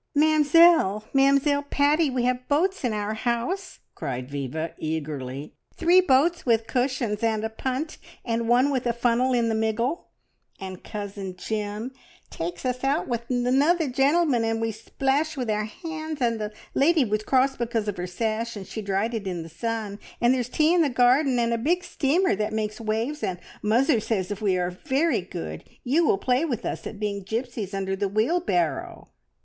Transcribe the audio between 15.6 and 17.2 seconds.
hands, and the lady